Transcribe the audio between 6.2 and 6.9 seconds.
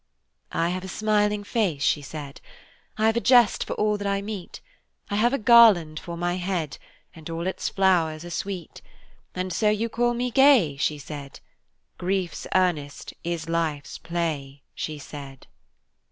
head,